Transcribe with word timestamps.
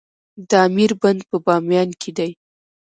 د 0.49 0.51
امیر 0.67 0.91
بند 1.01 1.19
په 1.29 1.37
بامیان 1.45 1.89
کې 2.01 2.11
دی 2.17 2.31